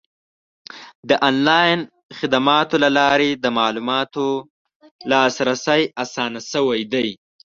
[1.09, 1.79] د آنلاین
[2.17, 4.43] خدماتو له لارې د معلوماتو ته
[5.11, 7.09] لاسرسی اسان شوی دی.